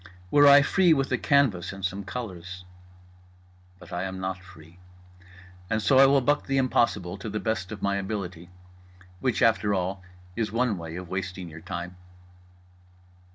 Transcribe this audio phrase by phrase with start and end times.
[0.31, 2.65] Were I free with a canvas and some colours…
[3.77, 4.79] but I am not free.
[5.69, 8.49] And so I will buck the impossible to the best of my ability.
[9.19, 10.01] Which, after all,
[10.35, 11.97] is one way of wasting your time.